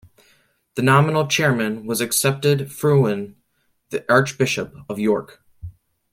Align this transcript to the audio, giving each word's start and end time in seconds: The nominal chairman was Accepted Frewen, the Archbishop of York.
The 0.73 0.81
nominal 0.81 1.27
chairman 1.27 1.85
was 1.85 2.01
Accepted 2.01 2.71
Frewen, 2.73 3.35
the 3.91 4.03
Archbishop 4.11 4.73
of 4.89 4.97
York. 4.97 5.45